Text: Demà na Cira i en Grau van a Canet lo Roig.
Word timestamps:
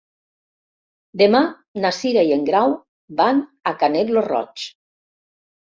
Demà 1.21 1.41
na 1.83 1.91
Cira 1.99 2.25
i 2.31 2.35
en 2.39 2.49
Grau 2.49 2.75
van 3.21 3.45
a 3.73 3.77
Canet 3.85 4.13
lo 4.19 4.27
Roig. 4.33 4.69